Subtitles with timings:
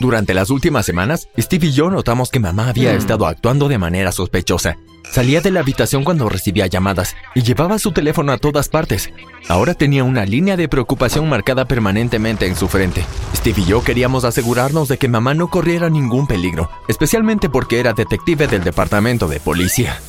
[0.00, 4.12] Durante las últimas semanas, Steve y yo notamos que mamá había estado actuando de manera
[4.12, 4.78] sospechosa.
[5.12, 9.10] Salía de la habitación cuando recibía llamadas y llevaba su teléfono a todas partes.
[9.46, 13.04] Ahora tenía una línea de preocupación marcada permanentemente en su frente.
[13.36, 17.92] Steve y yo queríamos asegurarnos de que mamá no corriera ningún peligro, especialmente porque era
[17.92, 20.00] detective del departamento de policía.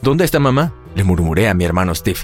[0.00, 0.72] ¿Dónde está mamá?
[0.94, 2.20] Le murmuré a mi hermano Steve.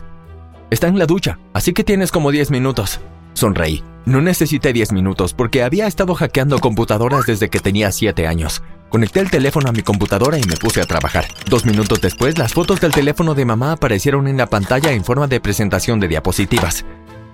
[0.71, 3.01] Está en la ducha, así que tienes como 10 minutos.
[3.35, 3.85] Sonreí.
[4.07, 8.63] No necesité 10 minutos porque había estado hackeando computadoras desde que tenía 7 años.
[8.91, 11.27] Conecté el teléfono a mi computadora y me puse a trabajar.
[11.49, 15.27] Dos minutos después, las fotos del teléfono de mamá aparecieron en la pantalla en forma
[15.27, 16.85] de presentación de diapositivas.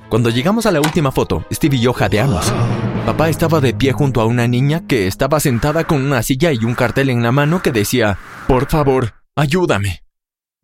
[0.08, 2.52] Cuando llegamos a la última foto, Steve y yo jadeamos.
[3.04, 6.64] Papá estaba de pie junto a una niña que estaba sentada con una silla y
[6.64, 10.02] un cartel en la mano que decía, Por favor, ayúdame.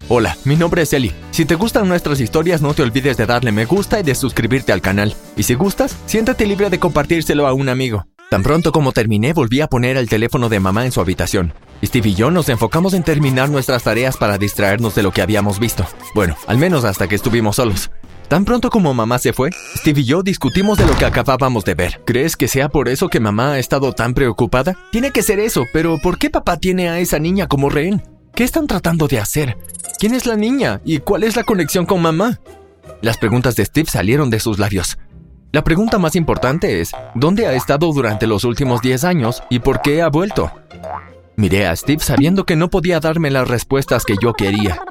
[0.09, 1.13] Hola, mi nombre es Eli.
[1.33, 4.73] Si te gustan nuestras historias, no te olvides de darle me gusta y de suscribirte
[4.73, 5.17] al canal.
[5.37, 8.07] Y si gustas, siéntate libre de compartírselo a un amigo.
[8.31, 11.55] Tan pronto como terminé, volví a poner el teléfono de mamá en su habitación.
[11.85, 15.59] Steve y yo nos enfocamos en terminar nuestras tareas para distraernos de lo que habíamos
[15.59, 15.85] visto.
[16.15, 17.91] Bueno, al menos hasta que estuvimos solos.
[18.29, 21.75] Tan pronto como mamá se fue, Steve y yo discutimos de lo que acabábamos de
[21.75, 22.01] ver.
[22.07, 24.79] ¿Crees que sea por eso que mamá ha estado tan preocupada?
[24.93, 28.03] Tiene que ser eso, pero ¿por qué papá tiene a esa niña como rehén?
[28.37, 29.57] ¿Qué están tratando de hacer?
[29.99, 30.83] ¿Quién es la niña?
[30.85, 32.39] ¿Y cuál es la conexión con mamá?
[33.01, 34.99] Las preguntas de Steve salieron de sus labios.
[35.53, 39.81] La pregunta más importante es, ¿dónde ha estado durante los últimos 10 años y por
[39.81, 40.53] qué ha vuelto?
[41.37, 44.83] Miré a Steve sabiendo que no podía darme las respuestas que yo quería.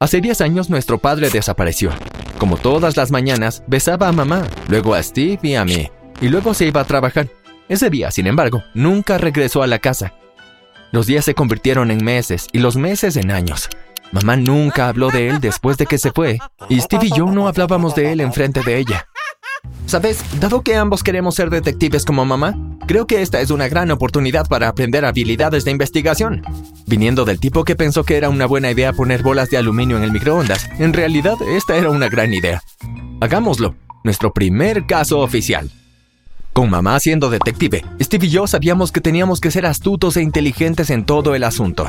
[0.00, 1.90] Hace 10 años nuestro padre desapareció.
[2.38, 5.90] Como todas las mañanas, besaba a mamá, luego a Steve y a mí,
[6.22, 7.28] y luego se iba a trabajar.
[7.68, 10.14] Ese día, sin embargo, nunca regresó a la casa.
[10.96, 13.68] Los días se convirtieron en meses y los meses en años.
[14.12, 16.38] Mamá nunca habló de él después de que se fue,
[16.70, 19.06] y Steve y yo no hablábamos de él enfrente de ella.
[19.84, 20.24] ¿Sabes?
[20.40, 22.54] Dado que ambos queremos ser detectives como mamá,
[22.86, 26.42] creo que esta es una gran oportunidad para aprender habilidades de investigación.
[26.86, 30.02] Viniendo del tipo que pensó que era una buena idea poner bolas de aluminio en
[30.02, 32.62] el microondas, en realidad esta era una gran idea.
[33.20, 33.74] Hagámoslo.
[34.02, 35.70] Nuestro primer caso oficial.
[36.56, 40.88] Con mamá siendo detective, Steve y yo sabíamos que teníamos que ser astutos e inteligentes
[40.88, 41.86] en todo el asunto.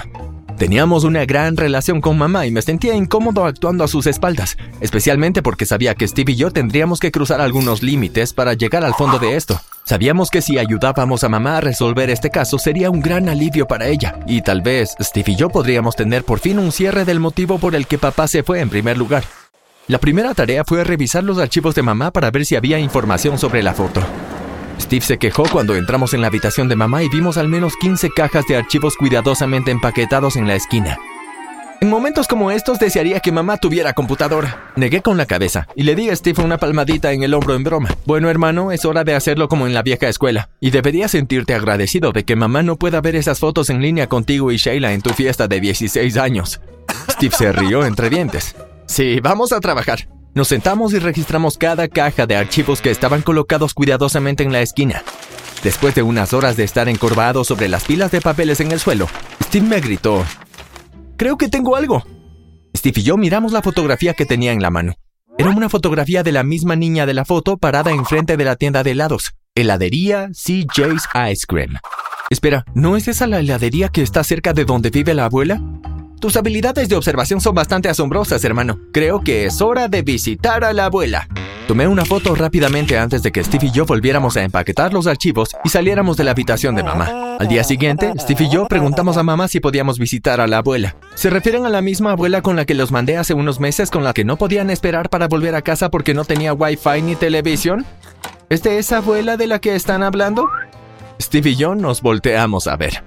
[0.58, 5.42] Teníamos una gran relación con mamá y me sentía incómodo actuando a sus espaldas, especialmente
[5.42, 9.20] porque sabía que Steve y yo tendríamos que cruzar algunos límites para llegar al fondo
[9.20, 9.58] de esto.
[9.86, 13.88] Sabíamos que si ayudábamos a mamá a resolver este caso sería un gran alivio para
[13.88, 17.58] ella, y tal vez Steve y yo podríamos tener por fin un cierre del motivo
[17.58, 19.24] por el que papá se fue en primer lugar.
[19.88, 23.64] La primera tarea fue revisar los archivos de mamá para ver si había información sobre
[23.64, 24.02] la foto.
[24.80, 28.12] Steve se quejó cuando entramos en la habitación de mamá y vimos al menos 15
[28.12, 30.98] cajas de archivos cuidadosamente empaquetados en la esquina.
[31.80, 34.72] En momentos como estos desearía que mamá tuviera computadora.
[34.76, 37.64] Negué con la cabeza y le di a Steve una palmadita en el hombro en
[37.64, 37.96] broma.
[38.06, 40.50] Bueno, hermano, es hora de hacerlo como en la vieja escuela.
[40.60, 44.52] Y deberías sentirte agradecido de que mamá no pueda ver esas fotos en línea contigo
[44.52, 46.62] y Sheila en tu fiesta de 16 años.
[47.12, 48.56] Steve se rió entre dientes.
[48.88, 50.08] Sí, vamos a trabajar.
[50.38, 55.04] Nos sentamos y registramos cada caja de archivos que estaban colocados cuidadosamente en la esquina.
[55.64, 59.08] Después de unas horas de estar encorvado sobre las pilas de papeles en el suelo,
[59.44, 60.24] Steve me gritó,
[61.18, 62.04] Creo que tengo algo.
[62.78, 64.94] Steve y yo miramos la fotografía que tenía en la mano.
[65.40, 68.84] Era una fotografía de la misma niña de la foto parada enfrente de la tienda
[68.84, 71.80] de helados, heladería CJ's Ice Cream.
[72.30, 75.60] Espera, ¿no es esa la heladería que está cerca de donde vive la abuela?
[76.20, 78.80] Tus habilidades de observación son bastante asombrosas, hermano.
[78.92, 81.28] Creo que es hora de visitar a la abuela.
[81.68, 85.50] Tomé una foto rápidamente antes de que Steve y yo volviéramos a empaquetar los archivos
[85.64, 87.38] y saliéramos de la habitación de mamá.
[87.40, 90.96] Al día siguiente, Steve y yo preguntamos a mamá si podíamos visitar a la abuela.
[91.14, 94.04] ¿Se refieren a la misma abuela con la que los mandé hace unos meses con
[94.04, 97.86] la que no podían esperar para volver a casa porque no tenía wifi ni televisión?
[98.50, 100.48] ¿Es de esa abuela de la que están hablando?
[101.22, 103.04] Steve y yo nos volteamos a ver.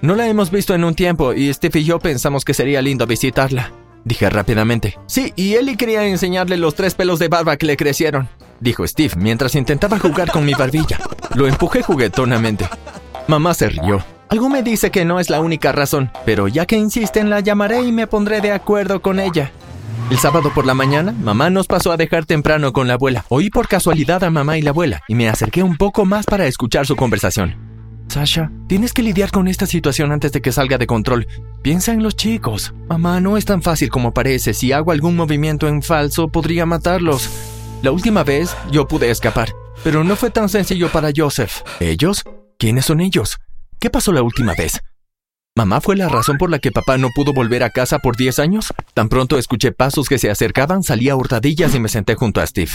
[0.00, 3.06] No la hemos visto en un tiempo y Steve y yo pensamos que sería lindo
[3.06, 3.72] visitarla.
[4.04, 4.96] Dije rápidamente.
[5.06, 8.28] Sí, y Ellie quería enseñarle los tres pelos de barba que le crecieron,
[8.60, 10.98] dijo Steve mientras intentaba jugar con mi barbilla.
[11.34, 12.68] Lo empujé juguetonamente.
[13.26, 14.04] Mamá se rió.
[14.28, 17.82] Algo me dice que no es la única razón, pero ya que insisten la llamaré
[17.82, 19.50] y me pondré de acuerdo con ella.
[20.10, 23.24] El sábado por la mañana, mamá nos pasó a dejar temprano con la abuela.
[23.28, 26.46] Oí por casualidad a mamá y la abuela y me acerqué un poco más para
[26.46, 27.67] escuchar su conversación.
[28.08, 31.26] Sasha, tienes que lidiar con esta situación antes de que salga de control.
[31.62, 32.72] Piensa en los chicos.
[32.88, 34.54] Mamá, no es tan fácil como parece.
[34.54, 37.28] Si hago algún movimiento en falso, podría matarlos.
[37.82, 39.50] La última vez yo pude escapar,
[39.84, 41.62] pero no fue tan sencillo para Joseph.
[41.80, 42.24] ¿Ellos?
[42.58, 43.38] ¿Quiénes son ellos?
[43.78, 44.80] ¿Qué pasó la última vez?
[45.54, 48.38] ¿Mamá fue la razón por la que papá no pudo volver a casa por 10
[48.38, 48.72] años?
[48.94, 52.46] Tan pronto escuché pasos que se acercaban, salí a hurtadillas y me senté junto a
[52.46, 52.70] Steve.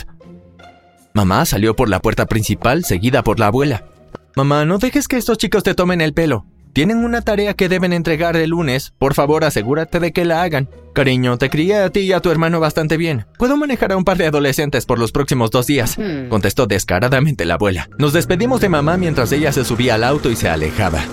[1.14, 3.86] Mamá salió por la puerta principal, seguida por la abuela.
[4.36, 6.46] Mamá, no dejes que estos chicos te tomen el pelo.
[6.74, 8.94] Tienen una tarea que deben entregar el lunes.
[8.98, 10.70] Por favor, asegúrate de que la hagan.
[10.94, 13.28] Cariño, te crié a ti y a tu hermano bastante bien.
[13.38, 16.30] Puedo manejar a un par de adolescentes por los próximos dos días, hmm.
[16.30, 17.90] contestó descaradamente la abuela.
[18.00, 21.04] Nos despedimos de mamá mientras ella se subía al auto y se alejaba.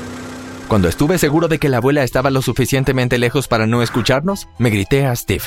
[0.66, 4.70] Cuando estuve seguro de que la abuela estaba lo suficientemente lejos para no escucharnos, me
[4.70, 5.44] grité a Steve.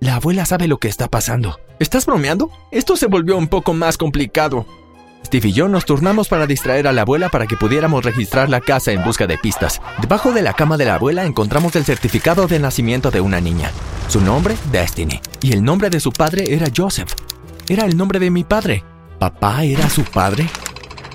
[0.00, 1.60] La abuela sabe lo que está pasando.
[1.78, 2.50] ¿Estás bromeando?
[2.70, 4.64] Esto se volvió un poco más complicado.
[5.30, 8.60] Steve y yo nos turnamos para distraer a la abuela para que pudiéramos registrar la
[8.60, 9.80] casa en busca de pistas.
[10.00, 13.70] Debajo de la cama de la abuela encontramos el certificado de nacimiento de una niña.
[14.08, 15.20] Su nombre, Destiny.
[15.40, 17.12] Y el nombre de su padre era Joseph.
[17.68, 18.82] Era el nombre de mi padre.
[19.20, 20.48] ¿Papá era su padre?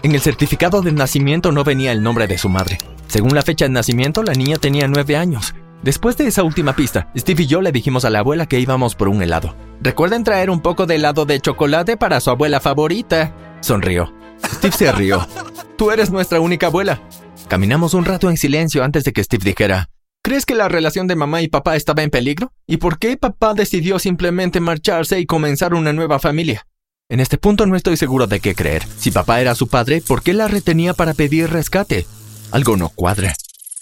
[0.02, 2.78] En el certificado de nacimiento no venía el nombre de su madre.
[3.08, 5.54] Según la fecha de nacimiento, la niña tenía nueve años.
[5.84, 8.96] Después de esa última pista, Steve y yo le dijimos a la abuela que íbamos
[8.96, 9.56] por un helado.
[9.82, 13.34] Recuerden traer un poco de helado de chocolate para su abuela favorita.
[13.66, 14.14] Sonrió.
[14.46, 15.28] Steve se rió.
[15.76, 17.02] Tú eres nuestra única abuela.
[17.48, 19.90] Caminamos un rato en silencio antes de que Steve dijera,
[20.22, 22.52] ¿Crees que la relación de mamá y papá estaba en peligro?
[22.68, 26.68] ¿Y por qué papá decidió simplemente marcharse y comenzar una nueva familia?
[27.10, 28.84] En este punto no estoy seguro de qué creer.
[29.00, 32.06] Si papá era su padre, ¿por qué la retenía para pedir rescate?
[32.52, 33.34] Algo no cuadra.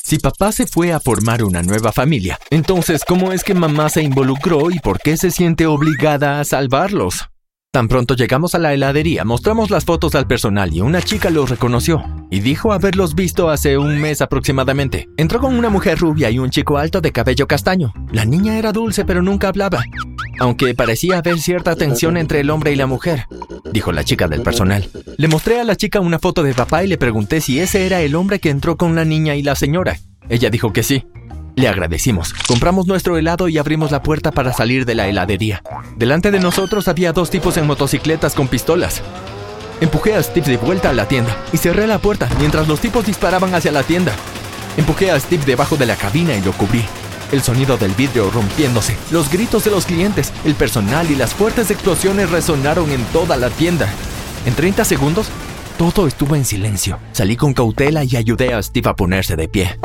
[0.01, 4.01] Si papá se fue a formar una nueva familia, entonces ¿cómo es que mamá se
[4.01, 7.27] involucró y por qué se siente obligada a salvarlos?
[7.73, 11.49] Tan pronto llegamos a la heladería, mostramos las fotos al personal y una chica los
[11.49, 15.09] reconoció y dijo haberlos visto hace un mes aproximadamente.
[15.17, 17.91] Entró con una mujer rubia y un chico alto de cabello castaño.
[18.11, 19.83] La niña era dulce pero nunca hablaba,
[20.39, 23.25] aunque parecía haber cierta tensión entre el hombre y la mujer,
[23.71, 24.87] dijo la chica del personal.
[25.17, 28.01] Le mostré a la chica una foto de papá y le pregunté si ese era
[28.01, 29.97] el hombre que entró con la niña y la señora.
[30.29, 31.07] Ella dijo que sí.
[31.55, 32.33] Le agradecimos.
[32.47, 35.61] Compramos nuestro helado y abrimos la puerta para salir de la heladería.
[35.95, 39.01] Delante de nosotros había dos tipos en motocicletas con pistolas.
[39.79, 43.05] Empujé a Steve de vuelta a la tienda y cerré la puerta mientras los tipos
[43.05, 44.13] disparaban hacia la tienda.
[44.77, 46.83] Empujé a Steve debajo de la cabina y lo cubrí.
[47.31, 51.71] El sonido del vidrio rompiéndose, los gritos de los clientes, el personal y las fuertes
[51.71, 53.87] explosiones resonaron en toda la tienda.
[54.45, 55.27] En 30 segundos,
[55.77, 56.99] todo estuvo en silencio.
[57.11, 59.79] Salí con cautela y ayudé a Steve a ponerse de pie.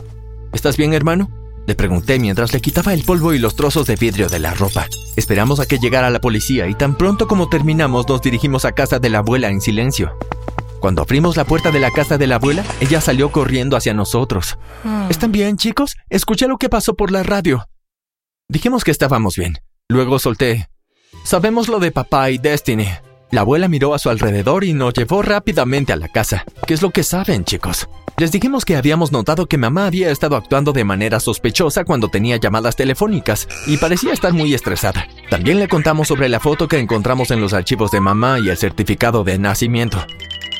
[0.53, 1.31] ¿Estás bien, hermano?
[1.69, 4.89] Le pregunté mientras le quitaba el polvo y los trozos de vidrio de la ropa.
[5.17, 8.99] Esperamos a que llegara la policía y tan pronto como terminamos nos dirigimos a casa
[8.99, 10.17] de la abuela en silencio.
[10.81, 14.57] Cuando abrimos la puerta de la casa de la abuela, ella salió corriendo hacia nosotros.
[14.83, 15.11] Hmm.
[15.11, 15.97] ¿Están bien, chicos?
[16.09, 17.69] Escuché lo que pasó por la radio.
[18.49, 19.59] Dijimos que estábamos bien.
[19.91, 20.71] Luego solté.
[21.23, 22.89] Sabemos lo de papá y Destiny.
[23.31, 26.47] La abuela miró a su alrededor y nos llevó rápidamente a la casa.
[26.67, 27.87] ¿Qué es lo que saben, chicos?
[28.19, 32.37] Les dijimos que habíamos notado que mamá había estado actuando de manera sospechosa cuando tenía
[32.37, 35.07] llamadas telefónicas y parecía estar muy estresada.
[35.31, 38.57] También le contamos sobre la foto que encontramos en los archivos de mamá y el
[38.57, 40.05] certificado de nacimiento.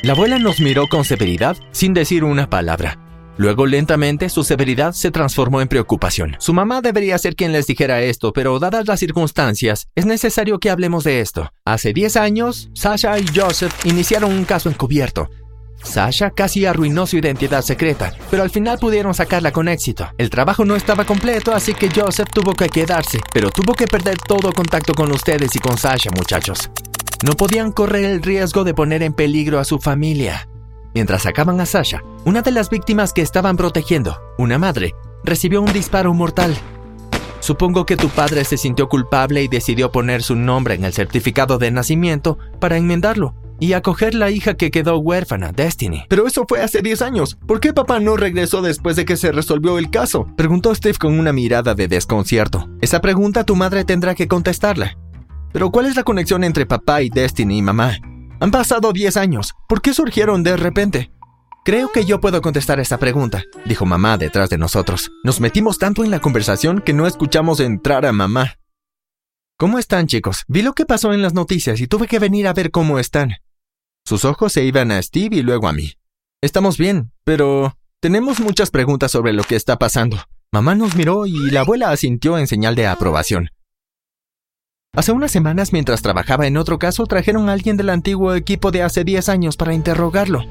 [0.03, 2.97] La abuela nos miró con severidad sin decir una palabra.
[3.35, 6.37] Luego lentamente su severidad se transformó en preocupación.
[6.39, 10.69] Su mamá debería ser quien les dijera esto, pero dadas las circunstancias, es necesario que
[10.69, 11.51] hablemos de esto.
[11.65, 15.29] Hace 10 años, Sasha y Joseph iniciaron un caso encubierto.
[15.83, 20.07] Sasha casi arruinó su identidad secreta, pero al final pudieron sacarla con éxito.
[20.17, 24.17] El trabajo no estaba completo, así que Joseph tuvo que quedarse, pero tuvo que perder
[24.17, 26.69] todo contacto con ustedes y con Sasha, muchachos.
[27.23, 30.47] No podían correr el riesgo de poner en peligro a su familia.
[30.93, 35.71] Mientras sacaban a Sasha, una de las víctimas que estaban protegiendo, una madre, recibió un
[35.71, 36.55] disparo mortal.
[37.39, 41.57] Supongo que tu padre se sintió culpable y decidió poner su nombre en el certificado
[41.57, 46.05] de nacimiento para enmendarlo y acoger la hija que quedó huérfana, Destiny.
[46.07, 47.37] Pero eso fue hace 10 años.
[47.47, 50.27] ¿Por qué papá no regresó después de que se resolvió el caso?
[50.37, 52.69] Preguntó Steve con una mirada de desconcierto.
[52.81, 54.97] Esa pregunta tu madre tendrá que contestarla.
[55.51, 57.97] Pero ¿cuál es la conexión entre papá y Destiny y mamá?
[58.39, 59.53] Han pasado 10 años.
[59.67, 61.11] ¿Por qué surgieron de repente?
[61.65, 65.11] Creo que yo puedo contestar esa pregunta, dijo mamá detrás de nosotros.
[65.23, 68.55] Nos metimos tanto en la conversación que no escuchamos entrar a mamá.
[69.57, 70.45] ¿Cómo están, chicos?
[70.47, 73.33] Vi lo que pasó en las noticias y tuve que venir a ver cómo están.
[74.09, 75.93] Sus ojos se iban a Steve y luego a mí.
[76.41, 80.17] Estamos bien, pero tenemos muchas preguntas sobre lo que está pasando.
[80.51, 83.51] Mamá nos miró y la abuela asintió en señal de aprobación.
[84.95, 88.81] Hace unas semanas, mientras trabajaba en otro caso, trajeron a alguien del antiguo equipo de
[88.81, 90.43] hace 10 años para interrogarlo.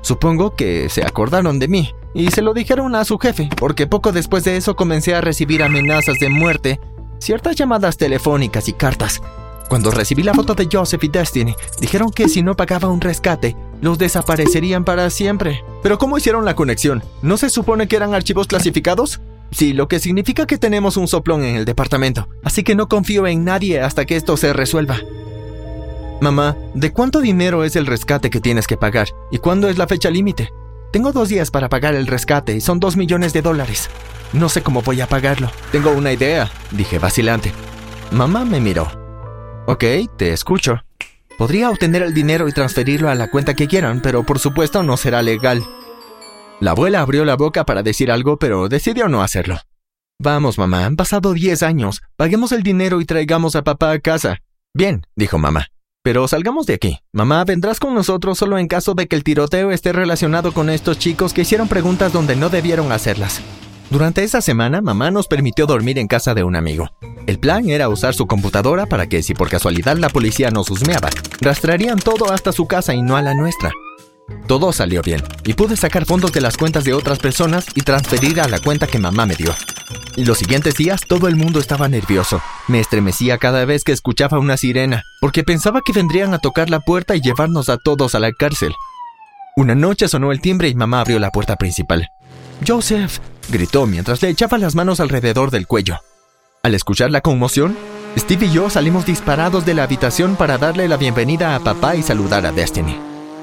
[0.00, 4.12] Supongo que se acordaron de mí y se lo dijeron a su jefe, porque poco
[4.12, 6.78] después de eso comencé a recibir amenazas de muerte,
[7.18, 9.20] ciertas llamadas telefónicas y cartas.
[9.68, 13.54] Cuando recibí la foto de Joseph y Destiny, dijeron que si no pagaba un rescate,
[13.82, 15.62] los desaparecerían para siempre.
[15.82, 17.02] Pero ¿cómo hicieron la conexión?
[17.20, 19.20] ¿No se supone que eran archivos clasificados?
[19.50, 23.26] Sí, lo que significa que tenemos un soplón en el departamento, así que no confío
[23.26, 25.00] en nadie hasta que esto se resuelva.
[26.20, 29.08] Mamá, ¿de cuánto dinero es el rescate que tienes que pagar?
[29.30, 30.50] ¿Y cuándo es la fecha límite?
[30.92, 33.88] Tengo dos días para pagar el rescate y son dos millones de dólares.
[34.32, 35.50] No sé cómo voy a pagarlo.
[35.70, 37.52] Tengo una idea, dije vacilante.
[38.10, 38.97] Mamá me miró.
[39.70, 39.84] Ok,
[40.16, 40.82] te escucho.
[41.36, 44.96] Podría obtener el dinero y transferirlo a la cuenta que quieran, pero por supuesto no
[44.96, 45.62] será legal.
[46.58, 49.58] La abuela abrió la boca para decir algo, pero decidió no hacerlo.
[50.18, 52.00] Vamos, mamá, han pasado diez años.
[52.16, 54.38] Paguemos el dinero y traigamos a papá a casa.
[54.72, 55.66] Bien, dijo mamá.
[56.02, 57.00] Pero salgamos de aquí.
[57.12, 60.98] Mamá, vendrás con nosotros solo en caso de que el tiroteo esté relacionado con estos
[60.98, 63.42] chicos que hicieron preguntas donde no debieron hacerlas.
[63.90, 66.90] Durante esa semana, mamá nos permitió dormir en casa de un amigo.
[67.26, 71.08] El plan era usar su computadora para que, si por casualidad la policía nos husmeaba,
[71.40, 73.72] rastrearían todo hasta su casa y no a la nuestra.
[74.46, 78.42] Todo salió bien, y pude sacar fondos de las cuentas de otras personas y transferir
[78.42, 79.54] a la cuenta que mamá me dio.
[80.16, 82.42] Los siguientes días todo el mundo estaba nervioso.
[82.66, 86.80] Me estremecía cada vez que escuchaba una sirena, porque pensaba que vendrían a tocar la
[86.80, 88.74] puerta y llevarnos a todos a la cárcel.
[89.56, 92.08] Una noche sonó el timbre y mamá abrió la puerta principal.
[92.66, 93.18] Joseph,
[93.48, 96.00] gritó mientras le echaba las manos alrededor del cuello.
[96.62, 97.76] Al escuchar la conmoción,
[98.18, 102.02] Steve y yo salimos disparados de la habitación para darle la bienvenida a papá y
[102.02, 102.96] saludar a Destiny.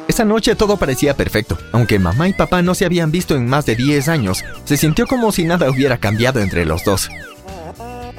[0.08, 1.58] Esa noche todo parecía perfecto.
[1.72, 5.08] Aunque mamá y papá no se habían visto en más de 10 años, se sintió
[5.08, 7.10] como si nada hubiera cambiado entre los dos.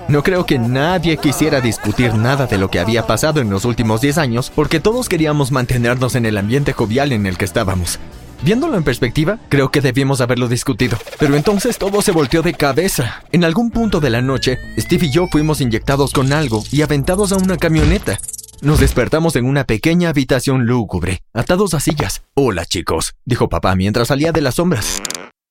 [0.08, 4.00] No creo que nadie quisiera discutir nada de lo que había pasado en los últimos
[4.00, 7.98] 10 años porque todos queríamos mantenernos en el ambiente jovial en el que estábamos.
[8.42, 10.98] Viéndolo en perspectiva, creo que debimos haberlo discutido.
[11.18, 13.22] Pero entonces todo se volteó de cabeza.
[13.32, 17.32] En algún punto de la noche, Steve y yo fuimos inyectados con algo y aventados
[17.32, 18.18] a una camioneta.
[18.62, 22.22] Nos despertamos en una pequeña habitación lúgubre, atados a sillas.
[22.34, 25.02] Hola chicos, dijo papá mientras salía de las sombras.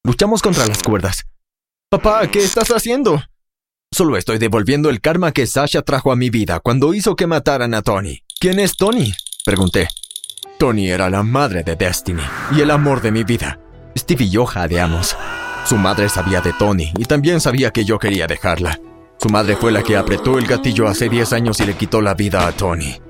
[0.04, 1.26] Luchamos contra las cuerdas.
[1.90, 3.22] Papá, ¿qué estás haciendo?
[3.92, 7.74] Solo estoy devolviendo el karma que Sasha trajo a mi vida cuando hizo que mataran
[7.74, 8.22] a Tony.
[8.40, 9.14] ¿Quién es Tony?
[9.46, 9.88] Pregunté.
[10.58, 12.22] Tony era la madre de Destiny
[12.56, 13.60] y el amor de mi vida.
[13.98, 15.16] Steve y yo jadeamos.
[15.66, 18.80] Su madre sabía de Tony y también sabía que yo quería dejarla.
[19.18, 22.14] Su madre fue la que apretó el gatillo hace 10 años y le quitó la
[22.14, 23.02] vida a Tony.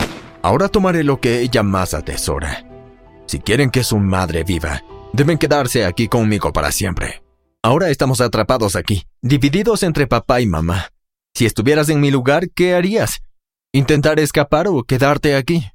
[0.41, 2.65] Ahora tomaré lo que ella más atesora.
[3.27, 4.83] Si quieren que su madre viva,
[5.13, 7.23] deben quedarse aquí conmigo para siempre.
[7.61, 10.89] Ahora estamos atrapados aquí, divididos entre papá y mamá.
[11.33, 13.21] Si estuvieras en mi lugar, ¿qué harías?
[13.71, 15.65] ¿Intentar escapar o quedarte aquí?